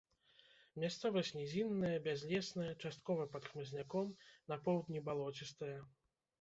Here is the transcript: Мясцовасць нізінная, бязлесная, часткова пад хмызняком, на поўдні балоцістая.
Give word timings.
Мясцовасць 0.83 1.31
нізінная, 1.39 1.91
бязлесная, 2.09 2.71
часткова 2.87 3.29
пад 3.37 3.43
хмызняком, 3.53 4.13
на 4.51 4.61
поўдні 4.67 5.07
балоцістая. 5.11 5.75